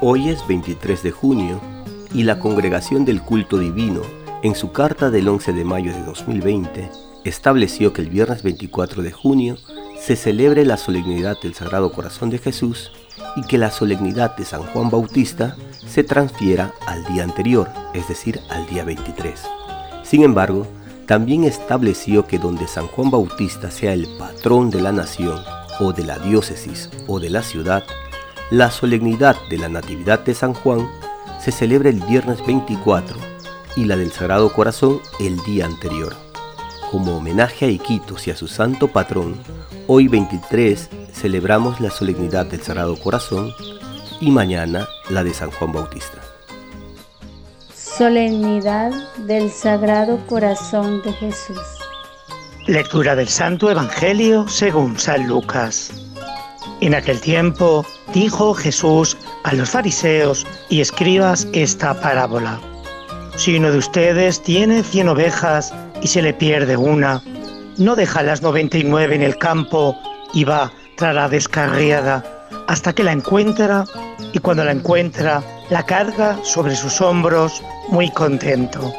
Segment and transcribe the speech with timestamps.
[0.00, 1.60] Hoy es 23 de junio
[2.14, 4.02] y la Congregación del Culto Divino,
[4.44, 6.88] en su carta del 11 de mayo de 2020,
[7.24, 9.56] estableció que el viernes 24 de junio
[10.00, 12.92] se celebre la solemnidad del Sagrado Corazón de Jesús
[13.34, 18.38] y que la solemnidad de San Juan Bautista se transfiera al día anterior, es decir,
[18.50, 19.42] al día 23.
[20.04, 20.64] Sin embargo,
[21.06, 25.40] también estableció que donde San Juan Bautista sea el patrón de la nación,
[25.80, 27.82] o de la diócesis, o de la ciudad,
[28.50, 30.88] la solemnidad de la Natividad de San Juan
[31.38, 33.16] se celebra el viernes 24
[33.76, 36.16] y la del Sagrado Corazón el día anterior.
[36.90, 39.36] Como homenaje a Iquitos y a su santo patrón,
[39.86, 43.52] hoy 23 celebramos la solemnidad del Sagrado Corazón
[44.20, 46.18] y mañana la de San Juan Bautista.
[47.74, 48.92] Solemnidad
[49.26, 51.58] del Sagrado Corazón de Jesús.
[52.66, 56.07] Lectura del Santo Evangelio según San Lucas.
[56.80, 62.60] En aquel tiempo dijo Jesús a los fariseos y escribas esta parábola.
[63.36, 67.22] Si uno de ustedes tiene cien ovejas y se le pierde una,
[67.78, 69.96] no deja las noventa y nueve en el campo
[70.32, 72.24] y va tras la descarriada
[72.68, 73.84] hasta que la encuentra
[74.32, 78.92] y cuando la encuentra la carga sobre sus hombros muy contento.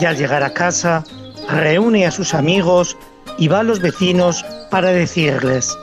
[0.00, 1.04] Y al llegar a casa
[1.48, 2.96] reúne a sus amigos
[3.38, 5.76] y va a los vecinos para decirles,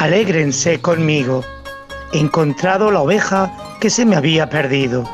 [0.00, 1.44] Alégrense conmigo.
[2.14, 5.04] He encontrado la oveja que se me había perdido.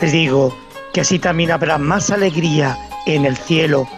[0.00, 0.56] Les digo
[0.92, 3.88] que así también habrá más alegría en el cielo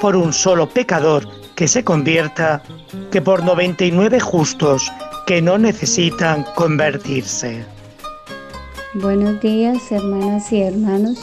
[0.00, 2.62] por un solo pecador que se convierta
[3.10, 4.90] que por 99 justos
[5.26, 7.62] que no necesitan convertirse.
[8.94, 11.18] Buenos días, hermanas y hermanos,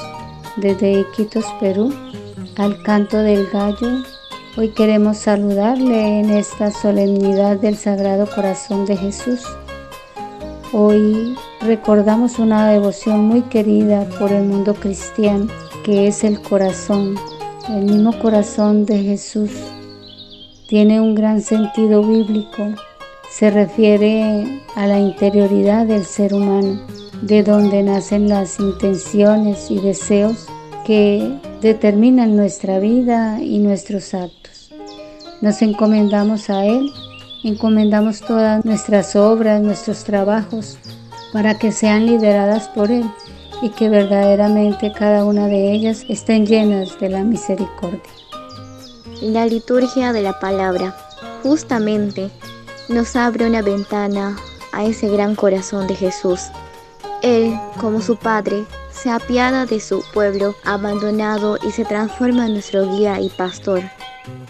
[0.58, 1.92] desde Iquitos, Perú,
[2.58, 4.04] al canto del gallo
[4.60, 9.44] Hoy queremos saludarle en esta solemnidad del Sagrado Corazón de Jesús.
[10.74, 15.46] Hoy recordamos una devoción muy querida por el mundo cristiano,
[15.84, 17.14] que es el corazón,
[17.70, 19.52] el mismo corazón de Jesús.
[20.68, 22.74] Tiene un gran sentido bíblico.
[23.30, 26.82] Se refiere a la interioridad del ser humano,
[27.22, 30.48] de donde nacen las intenciones y deseos
[30.84, 31.32] que
[31.62, 34.47] determinan nuestra vida y nuestros actos.
[35.42, 36.92] Nos encomendamos a Él,
[37.44, 40.78] encomendamos todas nuestras obras, nuestros trabajos,
[41.32, 43.06] para que sean lideradas por Él
[43.62, 48.02] y que verdaderamente cada una de ellas estén llenas de la misericordia.
[49.22, 50.96] La liturgia de la palabra
[51.44, 52.30] justamente
[52.90, 54.38] nos abre una ventana
[54.72, 56.42] a ese gran corazón de Jesús.
[57.22, 62.92] Él, como su Padre, se apiada de su pueblo abandonado y se transforma en nuestro
[62.92, 63.84] guía y pastor.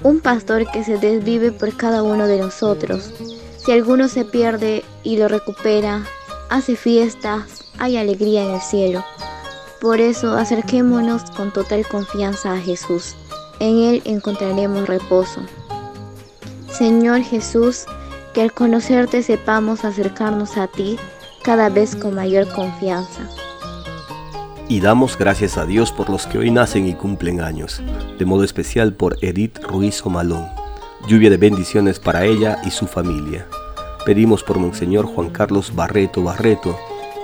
[0.03, 3.11] Un pastor que se desvive por cada uno de nosotros.
[3.57, 6.05] Si alguno se pierde y lo recupera,
[6.49, 9.03] hace fiestas, hay alegría en el cielo.
[9.81, 13.15] Por eso acerquémonos con total confianza a Jesús.
[13.59, 15.41] En Él encontraremos reposo.
[16.71, 17.85] Señor Jesús,
[18.33, 20.97] que al conocerte sepamos acercarnos a ti
[21.43, 23.27] cada vez con mayor confianza
[24.69, 27.81] y damos gracias a Dios por los que hoy nacen y cumplen años,
[28.17, 30.45] de modo especial por Edith Ruiz Omalón.
[31.07, 33.45] Lluvia de bendiciones para ella y su familia.
[34.05, 36.77] Pedimos por Monseñor Juan Carlos Barreto Barreto,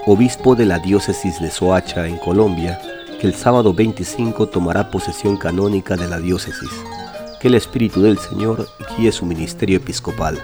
[0.06, 2.80] obispo de la diócesis de Soacha en Colombia,
[3.20, 6.70] que el sábado 25 tomará posesión canónica de la diócesis.
[7.42, 10.40] Que el Espíritu del Señor guíe su ministerio episcopal.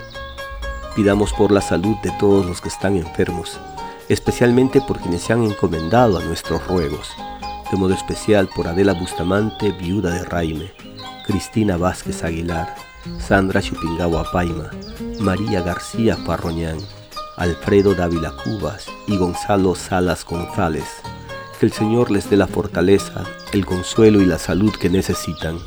[0.97, 3.57] Pidamos por la salud de todos los que están enfermos
[4.09, 7.09] especialmente por quienes se han encomendado a nuestros ruegos,
[7.71, 10.71] de modo especial por Adela Bustamante, viuda de Raime,
[11.25, 12.75] Cristina Vázquez Aguilar,
[13.19, 14.71] Sandra Chupingawa Paima,
[15.19, 16.79] María García Parroñán,
[17.37, 20.87] Alfredo Dávila Cubas y Gonzalo Salas González.
[21.59, 25.59] Que el Señor les dé la fortaleza, el consuelo y la salud que necesitan.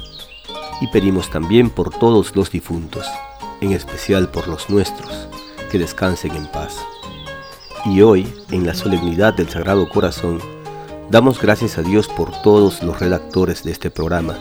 [0.81, 3.07] Y pedimos también por todos los difuntos,
[3.61, 5.29] en especial por los nuestros,
[5.71, 6.77] que descansen en paz.
[7.84, 10.38] Y hoy, en la solemnidad del Sagrado Corazón,
[11.11, 14.38] damos gracias a Dios por todos los redactores de este programa,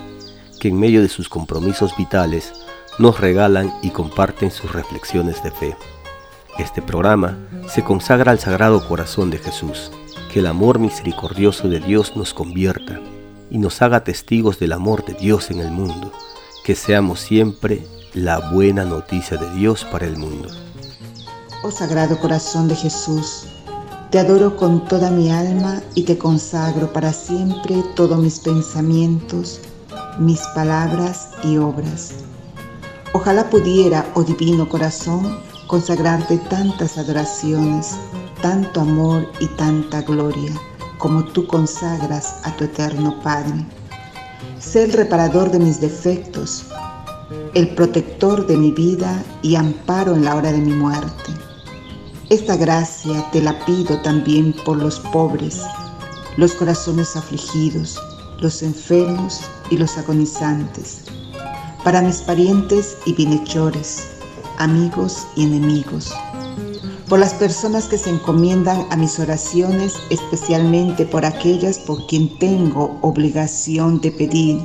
[0.59, 2.53] que en medio de sus compromisos vitales
[2.99, 5.75] nos regalan y comparten sus reflexiones de fe.
[6.59, 7.35] Este programa
[7.67, 9.91] se consagra al Sagrado Corazón de Jesús,
[10.31, 12.99] que el amor misericordioso de Dios nos convierta
[13.49, 16.13] y nos haga testigos del amor de Dios en el mundo,
[16.63, 20.49] que seamos siempre la buena noticia de Dios para el mundo.
[21.63, 23.45] Oh Sagrado Corazón de Jesús,
[24.09, 29.59] te adoro con toda mi alma y te consagro para siempre todos mis pensamientos,
[30.17, 32.13] mis palabras y obras.
[33.13, 35.37] Ojalá pudiera, oh Divino Corazón,
[35.67, 37.91] consagrarte tantas adoraciones,
[38.41, 40.51] tanto amor y tanta gloria
[40.97, 43.67] como tú consagras a tu eterno Padre.
[44.57, 46.65] Sé el reparador de mis defectos,
[47.53, 51.40] el protector de mi vida y amparo en la hora de mi muerte.
[52.31, 55.63] Esta gracia te la pido también por los pobres,
[56.37, 58.01] los corazones afligidos,
[58.39, 61.01] los enfermos y los agonizantes,
[61.83, 64.07] para mis parientes y bienhechores,
[64.59, 66.13] amigos y enemigos,
[67.09, 72.97] por las personas que se encomiendan a mis oraciones, especialmente por aquellas por quien tengo
[73.01, 74.61] obligación de pedir,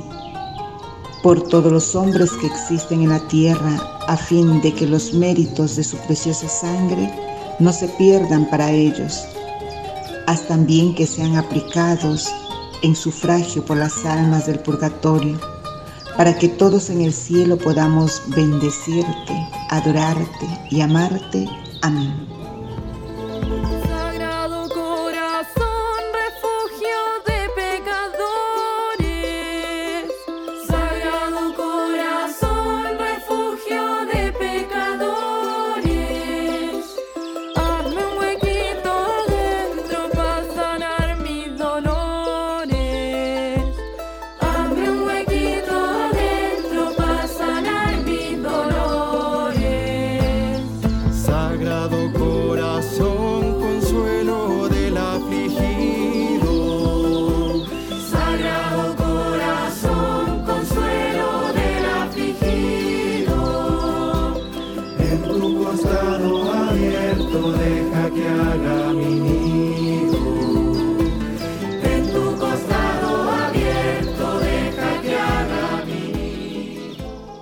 [1.21, 3.75] por todos los hombres que existen en la tierra,
[4.07, 7.26] a fin de que los méritos de su preciosa sangre
[7.59, 9.25] no se pierdan para ellos.
[10.27, 12.27] Haz también que sean aplicados
[12.83, 15.39] en sufragio por las almas del purgatorio,
[16.15, 21.47] para que todos en el cielo podamos bendecirte, adorarte y amarte.
[21.81, 22.36] Amén.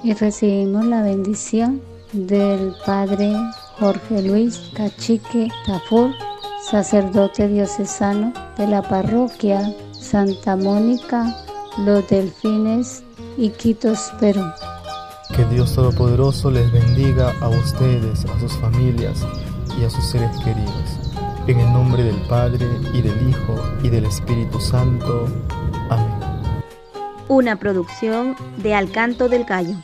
[0.05, 1.81] Y recibimos la bendición
[2.13, 3.33] del Padre
[3.79, 6.11] Jorge Luis Cachique Tafur,
[6.69, 11.35] sacerdote diocesano de la parroquia Santa Mónica,
[11.79, 13.03] Los Delfines,
[13.37, 14.43] Iquitos, Perú.
[15.35, 19.25] Que Dios Todopoderoso les bendiga a ustedes, a sus familias
[19.79, 20.99] y a sus seres queridos.
[21.47, 25.27] En el nombre del Padre y del Hijo y del Espíritu Santo.
[25.89, 26.15] Amén.
[27.27, 29.75] Una producción de Alcanto del Gallo.